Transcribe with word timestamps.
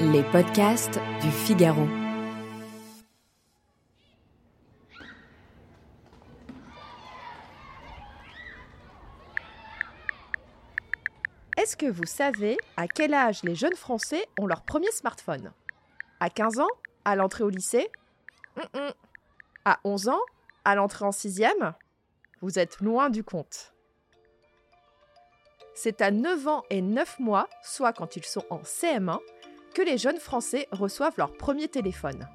Les 0.00 0.22
podcasts 0.22 1.00
du 1.22 1.30
Figaro. 1.30 1.86
Est-ce 11.56 11.76
que 11.76 11.86
vous 11.86 12.04
savez 12.04 12.58
à 12.76 12.86
quel 12.86 13.14
âge 13.14 13.42
les 13.42 13.54
jeunes 13.54 13.74
Français 13.74 14.26
ont 14.38 14.46
leur 14.46 14.62
premier 14.62 14.90
smartphone? 14.90 15.52
À 16.20 16.30
15 16.30 16.60
ans? 16.60 16.68
À 17.04 17.16
l'entrée 17.16 17.44
au 17.44 17.48
lycée? 17.48 17.90
À 19.64 19.80
11 19.84 20.08
ans? 20.08 20.20
À 20.64 20.74
l'entrée 20.74 21.04
en 21.04 21.12
sixième? 21.12 21.74
Vous 22.42 22.58
êtes 22.58 22.80
loin 22.80 23.10
du 23.10 23.24
compte. 23.24 23.73
C'est 25.74 26.00
à 26.00 26.12
9 26.12 26.46
ans 26.46 26.62
et 26.70 26.80
9 26.80 27.18
mois, 27.18 27.48
soit 27.62 27.92
quand 27.92 28.16
ils 28.16 28.24
sont 28.24 28.44
en 28.48 28.60
CM1, 28.62 29.18
que 29.74 29.82
les 29.82 29.98
jeunes 29.98 30.18
Français 30.18 30.68
reçoivent 30.70 31.14
leur 31.18 31.32
premier 31.32 31.66
téléphone. 31.66 32.28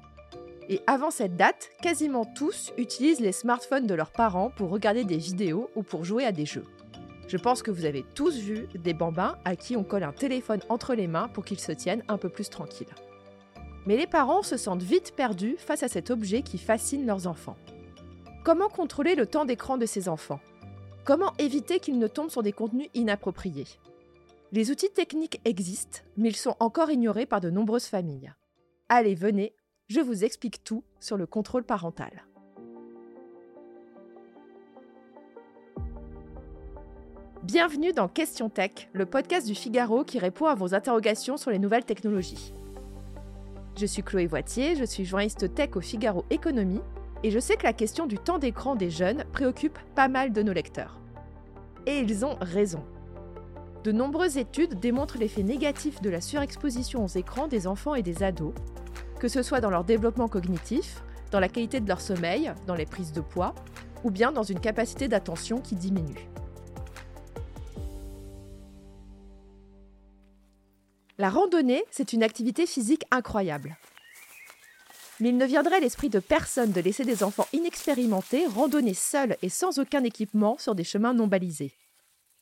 Et 0.68 0.82
avant 0.86 1.10
cette 1.10 1.36
date, 1.36 1.70
quasiment 1.82 2.26
tous 2.26 2.72
utilisent 2.76 3.20
les 3.20 3.32
smartphones 3.32 3.86
de 3.86 3.94
leurs 3.94 4.12
parents 4.12 4.50
pour 4.50 4.70
regarder 4.70 5.04
des 5.04 5.16
vidéos 5.16 5.70
ou 5.74 5.82
pour 5.82 6.04
jouer 6.04 6.24
à 6.24 6.32
des 6.32 6.44
jeux. 6.44 6.66
Je 7.28 7.38
pense 7.38 7.62
que 7.62 7.70
vous 7.70 7.86
avez 7.86 8.04
tous 8.14 8.36
vu 8.36 8.68
des 8.74 8.92
bambins 8.92 9.38
à 9.44 9.56
qui 9.56 9.76
on 9.76 9.84
colle 9.84 10.02
un 10.02 10.12
téléphone 10.12 10.60
entre 10.68 10.94
les 10.94 11.06
mains 11.06 11.28
pour 11.28 11.44
qu'ils 11.44 11.60
se 11.60 11.72
tiennent 11.72 12.04
un 12.08 12.18
peu 12.18 12.28
plus 12.28 12.50
tranquilles. 12.50 12.94
Mais 13.86 13.96
les 13.96 14.06
parents 14.06 14.42
se 14.42 14.58
sentent 14.58 14.82
vite 14.82 15.14
perdus 15.16 15.56
face 15.58 15.82
à 15.82 15.88
cet 15.88 16.10
objet 16.10 16.42
qui 16.42 16.58
fascine 16.58 17.06
leurs 17.06 17.26
enfants. 17.26 17.56
Comment 18.44 18.68
contrôler 18.68 19.14
le 19.14 19.26
temps 19.26 19.44
d'écran 19.46 19.78
de 19.78 19.86
ces 19.86 20.08
enfants? 20.08 20.40
Comment 21.04 21.32
éviter 21.38 21.80
qu'ils 21.80 21.98
ne 21.98 22.06
tombent 22.06 22.30
sur 22.30 22.42
des 22.42 22.52
contenus 22.52 22.88
inappropriés? 22.92 23.66
Les 24.52 24.70
outils 24.70 24.90
techniques 24.90 25.40
existent, 25.46 26.00
mais 26.18 26.28
ils 26.28 26.36
sont 26.36 26.56
encore 26.60 26.90
ignorés 26.90 27.24
par 27.24 27.40
de 27.40 27.48
nombreuses 27.48 27.86
familles. 27.86 28.32
Allez, 28.90 29.14
venez, 29.14 29.54
je 29.88 30.00
vous 30.00 30.24
explique 30.24 30.62
tout 30.62 30.84
sur 30.98 31.16
le 31.16 31.26
contrôle 31.26 31.64
parental. 31.64 32.26
Bienvenue 37.44 37.94
dans 37.94 38.08
Question 38.08 38.50
Tech, 38.50 38.90
le 38.92 39.06
podcast 39.06 39.46
du 39.46 39.54
Figaro 39.54 40.04
qui 40.04 40.18
répond 40.18 40.46
à 40.46 40.54
vos 40.54 40.74
interrogations 40.74 41.38
sur 41.38 41.50
les 41.50 41.58
nouvelles 41.58 41.86
technologies. 41.86 42.52
Je 43.78 43.86
suis 43.86 44.02
Chloé 44.02 44.26
Voitier, 44.26 44.76
je 44.76 44.84
suis 44.84 45.06
journaliste 45.06 45.54
tech 45.54 45.70
au 45.76 45.80
Figaro 45.80 46.26
Économie 46.28 46.82
et 47.22 47.30
je 47.30 47.38
sais 47.38 47.56
que 47.56 47.64
la 47.64 47.72
question 47.72 48.06
du 48.06 48.18
temps 48.18 48.38
d'écran 48.38 48.74
des 48.74 48.90
jeunes 48.90 49.24
préoccupe 49.32 49.78
pas 49.94 50.08
mal 50.08 50.32
de 50.32 50.42
nos 50.42 50.52
lecteurs. 50.52 50.98
Et 51.86 51.98
ils 51.98 52.24
ont 52.24 52.36
raison. 52.40 52.84
De 53.84 53.92
nombreuses 53.92 54.36
études 54.36 54.78
démontrent 54.78 55.18
l'effet 55.18 55.42
négatif 55.42 56.00
de 56.00 56.10
la 56.10 56.20
surexposition 56.20 57.04
aux 57.04 57.08
écrans 57.08 57.48
des 57.48 57.66
enfants 57.66 57.94
et 57.94 58.02
des 58.02 58.22
ados, 58.22 58.54
que 59.18 59.28
ce 59.28 59.42
soit 59.42 59.60
dans 59.60 59.70
leur 59.70 59.84
développement 59.84 60.28
cognitif, 60.28 61.02
dans 61.30 61.40
la 61.40 61.48
qualité 61.48 61.80
de 61.80 61.88
leur 61.88 62.00
sommeil, 62.00 62.52
dans 62.66 62.74
les 62.74 62.86
prises 62.86 63.12
de 63.12 63.20
poids, 63.20 63.54
ou 64.04 64.10
bien 64.10 64.32
dans 64.32 64.42
une 64.42 64.60
capacité 64.60 65.08
d'attention 65.08 65.60
qui 65.60 65.76
diminue. 65.76 66.28
La 71.18 71.28
randonnée, 71.28 71.84
c'est 71.90 72.14
une 72.14 72.22
activité 72.22 72.66
physique 72.66 73.04
incroyable. 73.10 73.76
Mais 75.20 75.28
il 75.28 75.36
ne 75.36 75.46
viendrait 75.46 75.80
l'esprit 75.80 76.08
de 76.08 76.18
personne 76.18 76.72
de 76.72 76.80
laisser 76.80 77.04
des 77.04 77.22
enfants 77.22 77.46
inexpérimentés 77.52 78.46
randonner 78.46 78.94
seuls 78.94 79.36
et 79.42 79.50
sans 79.50 79.78
aucun 79.78 80.02
équipement 80.02 80.56
sur 80.58 80.74
des 80.74 80.84
chemins 80.84 81.14
non 81.14 81.26
balisés. 81.26 81.74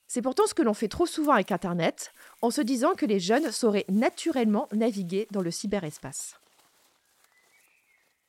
C'est 0.07 0.23
pourtant 0.23 0.47
ce 0.47 0.55
que 0.55 0.63
l'on 0.63 0.75
fait 0.75 0.89
trop 0.89 1.05
souvent 1.05 1.33
avec 1.33 1.53
Internet, 1.53 2.13
en 2.41 2.51
se 2.51 2.63
disant 2.63 2.95
que 2.95 3.05
les 3.05 3.21
jeunes 3.21 3.53
sauraient 3.53 3.85
naturellement 3.91 4.69
naviguer 4.73 5.29
dans 5.33 5.43
le 5.43 5.51
cyberespace. 5.51 6.37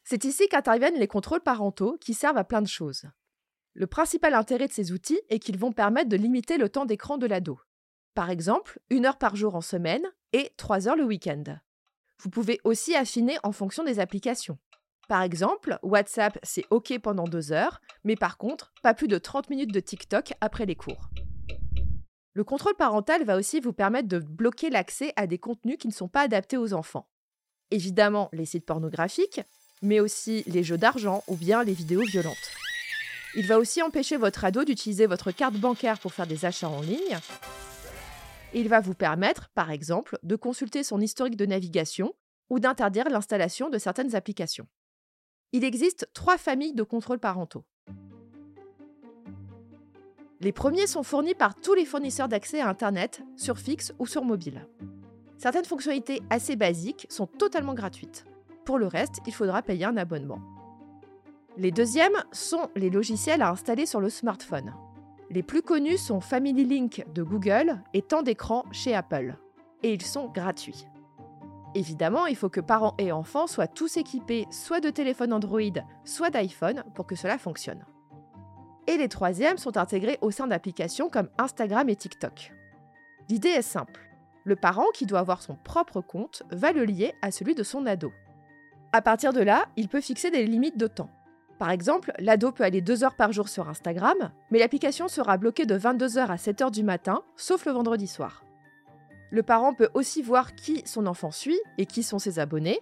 C'est 0.04 0.26
ici 0.26 0.48
qu'interviennent 0.50 1.00
les 1.00 1.08
contrôles 1.08 1.40
parentaux 1.40 1.98
qui 2.02 2.14
servent 2.14 2.38
à 2.38 2.44
plein 2.44 2.62
de 2.62 2.68
choses. 2.68 3.06
Le 3.76 3.88
principal 3.88 4.34
intérêt 4.34 4.68
de 4.68 4.74
ces 4.74 4.92
outils 4.92 5.22
est 5.30 5.40
qu'ils 5.40 5.60
vont 5.60 5.72
permettre 5.72 6.10
de 6.10 6.18
limiter 6.18 6.58
le 6.58 6.68
temps 6.68 6.86
d'écran 6.86 7.18
de 7.18 7.28
l'ado. 7.28 7.60
Par 8.14 8.30
exemple, 8.30 8.80
une 8.90 9.06
heure 9.06 9.18
par 9.18 9.36
jour 9.36 9.56
en 9.56 9.62
semaine 9.62 10.04
et 10.34 10.52
trois 10.58 10.88
heures 10.88 10.96
le 10.96 11.06
week-end. 11.06 11.44
Vous 12.22 12.30
pouvez 12.30 12.59
aussi 12.63 12.96
affiner 12.96 13.38
en 13.44 13.52
fonction 13.52 13.84
des 13.84 14.00
applications. 14.00 14.57
Par 15.07 15.22
exemple, 15.22 15.80
WhatsApp, 15.81 16.38
c'est 16.44 16.66
OK 16.69 16.97
pendant 17.00 17.24
deux 17.24 17.52
heures, 17.52 17.81
mais 18.03 18.16
par 18.16 18.38
contre, 18.38 18.74
pas 18.84 18.94
plus 18.94 19.07
de 19.07 19.18
30 19.18 19.50
minutes 19.50 19.74
de 19.74 19.80
TikTok 19.80 20.34
après 20.41 20.66
les 20.66 20.75
cours. 20.75 21.09
Le 22.34 22.44
contrôle 22.44 22.75
parental 22.75 23.24
va 23.24 23.38
aussi 23.38 23.59
vous 23.59 23.74
permettre 23.74 24.07
de 24.07 24.19
bloquer 24.19 24.69
l'accès 24.69 25.13
à 25.16 25.28
des 25.28 25.40
contenus 25.40 25.78
qui 25.80 25.88
ne 25.88 25.94
sont 25.94 26.07
pas 26.07 26.22
adaptés 26.22 26.57
aux 26.57 26.74
enfants. 26.74 27.07
Évidemment, 27.72 28.30
les 28.34 28.46
sites 28.46 28.66
pornographiques, 28.66 29.41
mais 29.81 30.00
aussi 30.00 30.44
les 30.46 30.63
jeux 30.63 30.78
d'argent 30.78 31.24
ou 31.28 31.36
bien 31.36 31.63
les 31.63 31.74
vidéos 31.74 32.03
violentes. 32.03 32.51
Il 33.36 33.47
va 33.47 33.57
aussi 33.59 33.81
empêcher 33.81 34.18
votre 34.18 34.44
ado 34.44 34.63
d'utiliser 34.63 35.06
votre 35.06 35.31
carte 35.31 35.56
bancaire 35.56 36.00
pour 36.00 36.13
faire 36.13 36.28
des 36.28 36.46
achats 36.46 36.69
en 36.69 36.81
ligne. 36.81 37.18
Il 38.54 38.68
va 38.68 38.80
vous 38.80 38.96
permettre, 38.96 39.50
par 39.50 39.70
exemple, 39.70 40.18
de 40.24 40.36
consulter 40.36 40.84
son 40.84 41.00
historique 41.00 41.36
de 41.36 41.46
navigation 41.46 42.14
ou 42.50 42.60
d'interdire 42.60 43.10
l'installation 43.10 43.70
de 43.70 43.78
certaines 43.78 44.16
applications. 44.16 44.68
Il 45.52 45.64
existe 45.64 46.10
trois 46.14 46.38
familles 46.38 46.74
de 46.74 46.84
contrôles 46.84 47.20
parentaux. 47.20 47.64
Les 50.42 50.52
premiers 50.52 50.88
sont 50.88 51.04
fournis 51.04 51.36
par 51.36 51.54
tous 51.54 51.74
les 51.74 51.86
fournisseurs 51.86 52.30
d'accès 52.30 52.62
à 52.62 52.70
Internet, 52.70 53.22
sur 53.36 53.58
fixe 53.58 53.94
ou 54.00 54.08
sur 54.08 54.24
mobile. 54.24 54.68
Certaines 55.38 55.66
fonctionnalités 55.66 56.22
assez 56.30 56.56
basiques 56.56 57.08
sont 57.10 57.28
totalement 57.28 57.74
gratuites. 57.74 58.26
Pour 58.66 58.78
le 58.78 58.88
reste, 58.88 59.20
il 59.28 59.34
faudra 59.34 59.62
payer 59.62 59.86
un 59.86 59.98
abonnement. 59.98 60.40
Les 61.58 61.72
deuxièmes 61.72 62.24
sont 62.31 62.70
les 62.76 62.90
logiciels 62.90 63.42
à 63.42 63.50
installer 63.50 63.86
sur 63.86 64.00
le 64.00 64.10
smartphone. 64.10 64.74
Les 65.31 65.44
plus 65.44 65.62
connus 65.62 66.00
sont 66.00 66.22
Family 66.22 66.66
Link 66.66 67.06
de 67.13 67.22
Google 67.22 67.79
et 67.94 68.01
Temps 68.01 68.23
d'écran 68.23 68.66
chez 68.72 68.95
Apple. 68.95 69.35
Et 69.84 69.94
ils 69.94 70.01
sont 70.01 70.28
gratuits. 70.28 70.88
Évidemment, 71.75 72.25
il 72.25 72.35
faut 72.35 72.50
que 72.50 72.59
parents 72.59 72.95
et 72.97 73.12
enfants 73.12 73.45
soient 73.45 73.68
tous 73.68 73.97
équipés 73.97 74.47
soit 74.50 74.79
de 74.79 74.89
téléphones 74.89 75.31
Android, 75.31 75.62
soit 76.03 76.31
d'iPhone 76.31 76.84
pour 76.95 77.06
que 77.06 77.16
cela 77.16 77.38
fonctionne. 77.38 77.85
Et 78.88 78.97
les 78.97 79.07
troisièmes 79.07 79.59
sont 79.59 79.78
intégrés 79.78 80.18
au 80.22 80.31
sein 80.31 80.47
d'applications 80.47 81.09
comme 81.09 81.29
Instagram 81.38 81.88
et 81.89 81.95
TikTok. 81.95 82.51
L'idée 83.29 83.50
est 83.50 83.62
simple. 83.62 84.01
Le 84.45 84.56
parent 84.56 84.88
qui 84.95 85.06
doit 85.06 85.19
avoir 85.19 85.44
son 85.44 85.56
propre 85.63 86.01
compte 86.01 86.41
va 86.50 86.72
le 86.72 86.85
lier 86.85 87.13
à 87.22 87.29
celui 87.29 87.53
de 87.53 87.62
son 87.62 87.85
ado. 87.85 88.12
À 88.94 89.03
partir 89.03 89.31
de 89.31 89.41
là, 89.41 89.68
il 89.75 89.89
peut 89.89 90.01
fixer 90.01 90.31
des 90.31 90.47
limites 90.47 90.78
de 90.78 90.88
temps. 90.88 91.12
Par 91.59 91.72
exemple, 91.72 92.14
l'ado 92.20 92.53
peut 92.53 92.64
aller 92.64 92.80
2 92.80 93.03
heures 93.03 93.16
par 93.16 93.34
jour 93.34 93.50
sur 93.50 93.68
Instagram, 93.68 94.31
mais 94.50 94.59
l'application 94.59 95.09
sera 95.09 95.36
bloquée 95.38 95.66
de 95.66 95.78
22h 95.78 96.20
à 96.28 96.38
7h 96.38 96.72
du 96.72 96.84
matin, 96.84 97.22
sauf 97.36 97.66
le 97.66 97.74
vendredi 97.74 98.08
soir. 98.08 98.46
Le 99.30 99.44
parent 99.44 99.74
peut 99.74 99.89
aussi 99.94 100.22
voir 100.22 100.56
qui 100.56 100.81
son 100.86 101.06
enfant 101.06 101.31
suit 101.31 101.60
et 101.78 101.86
qui 101.86 102.01
sont 102.01 102.18
ses 102.18 102.39
abonnés, 102.39 102.80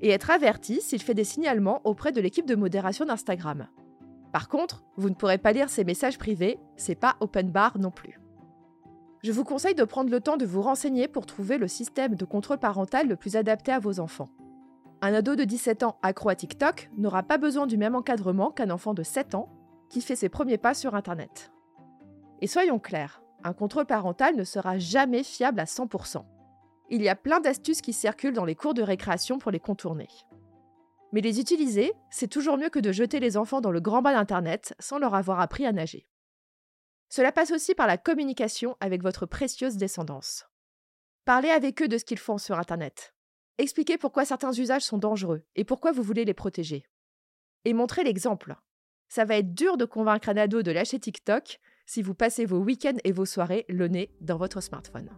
et 0.00 0.10
être 0.10 0.30
averti 0.30 0.80
s'il 0.80 1.00
fait 1.00 1.14
des 1.14 1.22
signalements 1.22 1.80
auprès 1.84 2.10
de 2.10 2.20
l'équipe 2.20 2.44
de 2.44 2.56
modération 2.56 3.04
d'Instagram. 3.04 3.68
Par 4.32 4.48
contre, 4.48 4.82
vous 4.96 5.10
ne 5.10 5.14
pourrez 5.14 5.38
pas 5.38 5.52
lire 5.52 5.70
ces 5.70 5.84
messages 5.84 6.18
privés, 6.18 6.58
c'est 6.76 6.96
pas 6.96 7.16
open 7.20 7.50
bar 7.50 7.78
non 7.78 7.92
plus. 7.92 8.20
Je 9.22 9.32
vous 9.32 9.44
conseille 9.44 9.74
de 9.76 9.84
prendre 9.84 10.10
le 10.10 10.20
temps 10.20 10.36
de 10.36 10.46
vous 10.46 10.62
renseigner 10.62 11.06
pour 11.06 11.24
trouver 11.24 11.56
le 11.56 11.68
système 11.68 12.16
de 12.16 12.24
contrôle 12.24 12.58
parental 12.58 13.08
le 13.08 13.16
plus 13.16 13.36
adapté 13.36 13.72
à 13.72 13.78
vos 13.78 14.00
enfants. 14.00 14.28
Un 15.00 15.14
ado 15.14 15.36
de 15.36 15.44
17 15.44 15.84
ans 15.84 15.96
accro 16.02 16.28
à 16.28 16.34
TikTok 16.34 16.90
n'aura 16.96 17.22
pas 17.22 17.38
besoin 17.38 17.68
du 17.68 17.76
même 17.76 17.94
encadrement 17.94 18.50
qu'un 18.50 18.70
enfant 18.70 18.94
de 18.94 19.04
7 19.04 19.36
ans 19.36 19.48
qui 19.90 20.00
fait 20.00 20.16
ses 20.16 20.28
premiers 20.28 20.58
pas 20.58 20.74
sur 20.74 20.96
Internet. 20.96 21.52
Et 22.40 22.48
soyons 22.48 22.80
clairs, 22.80 23.22
un 23.44 23.52
contrôle 23.52 23.86
parental 23.86 24.34
ne 24.34 24.42
sera 24.42 24.78
jamais 24.78 25.22
fiable 25.22 25.60
à 25.60 25.64
100%. 25.64 26.24
Il 26.90 27.00
y 27.00 27.08
a 27.08 27.14
plein 27.14 27.38
d'astuces 27.38 27.80
qui 27.80 27.92
circulent 27.92 28.34
dans 28.34 28.44
les 28.44 28.56
cours 28.56 28.74
de 28.74 28.82
récréation 28.82 29.38
pour 29.38 29.52
les 29.52 29.60
contourner. 29.60 30.08
Mais 31.12 31.20
les 31.20 31.38
utiliser, 31.38 31.92
c'est 32.10 32.28
toujours 32.28 32.58
mieux 32.58 32.68
que 32.68 32.80
de 32.80 32.90
jeter 32.90 33.20
les 33.20 33.36
enfants 33.36 33.60
dans 33.60 33.70
le 33.70 33.80
grand 33.80 34.02
bas 34.02 34.12
d'Internet 34.12 34.74
sans 34.80 34.98
leur 34.98 35.14
avoir 35.14 35.38
appris 35.38 35.64
à 35.64 35.72
nager. 35.72 36.08
Cela 37.08 37.30
passe 37.30 37.52
aussi 37.52 37.74
par 37.74 37.86
la 37.86 37.98
communication 37.98 38.76
avec 38.80 39.02
votre 39.02 39.26
précieuse 39.26 39.76
descendance. 39.76 40.44
Parlez 41.24 41.50
avec 41.50 41.80
eux 41.82 41.88
de 41.88 41.98
ce 41.98 42.04
qu'ils 42.04 42.18
font 42.18 42.36
sur 42.36 42.58
Internet. 42.58 43.14
Expliquez 43.58 43.98
pourquoi 43.98 44.24
certains 44.24 44.52
usages 44.52 44.84
sont 44.84 44.98
dangereux 44.98 45.42
et 45.56 45.64
pourquoi 45.64 45.90
vous 45.90 46.04
voulez 46.04 46.24
les 46.24 46.34
protéger. 46.34 46.84
Et 47.64 47.74
montrez 47.74 48.04
l'exemple. 48.04 48.54
Ça 49.08 49.24
va 49.24 49.36
être 49.36 49.52
dur 49.52 49.76
de 49.76 49.84
convaincre 49.84 50.28
un 50.28 50.36
ado 50.36 50.62
de 50.62 50.70
lâcher 50.70 51.00
TikTok 51.00 51.58
si 51.84 52.02
vous 52.02 52.14
passez 52.14 52.44
vos 52.44 52.58
week-ends 52.58 52.98
et 53.02 53.10
vos 53.10 53.26
soirées 53.26 53.64
le 53.68 53.88
nez 53.88 54.10
dans 54.20 54.36
votre 54.36 54.60
smartphone. 54.60 55.10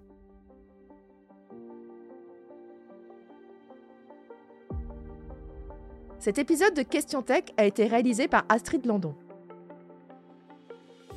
Cet 6.18 6.38
épisode 6.38 6.74
de 6.74 6.82
Question 6.82 7.22
Tech 7.22 7.44
a 7.58 7.64
été 7.64 7.86
réalisé 7.86 8.26
par 8.26 8.44
Astrid 8.48 8.86
Landon. 8.86 9.14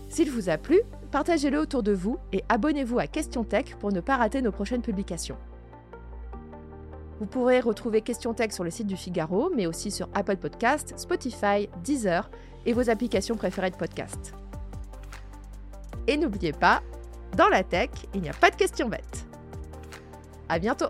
S'il 0.09 0.29
vous 0.29 0.49
a 0.49 0.57
plu, 0.57 0.81
partagez-le 1.11 1.59
autour 1.59 1.83
de 1.83 1.93
vous 1.93 2.17
et 2.33 2.43
abonnez-vous 2.49 2.99
à 2.99 3.07
Question 3.07 3.43
Tech 3.43 3.75
pour 3.79 3.91
ne 3.93 4.01
pas 4.01 4.17
rater 4.17 4.41
nos 4.41 4.51
prochaines 4.51 4.81
publications. 4.81 5.37
Vous 7.23 7.29
pourrez 7.29 7.61
retrouver 7.61 8.01
Question 8.01 8.33
Tech 8.33 8.51
sur 8.51 8.65
le 8.65 8.69
site 8.69 8.85
du 8.85 8.97
Figaro, 8.97 9.49
mais 9.55 9.65
aussi 9.65 9.91
sur 9.91 10.09
Apple 10.13 10.35
Podcasts, 10.35 10.99
Spotify, 10.99 11.69
Deezer 11.81 12.29
et 12.65 12.73
vos 12.73 12.89
applications 12.89 13.37
préférées 13.37 13.69
de 13.69 13.77
podcast. 13.77 14.33
Et 16.05 16.17
n'oubliez 16.17 16.51
pas, 16.51 16.81
dans 17.37 17.47
la 17.47 17.63
tech, 17.63 17.91
il 18.13 18.23
n'y 18.23 18.29
a 18.29 18.33
pas 18.33 18.49
de 18.49 18.57
questions 18.57 18.89
bêtes. 18.89 19.25
À 20.49 20.59
bientôt! 20.59 20.89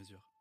mesure. 0.00 0.39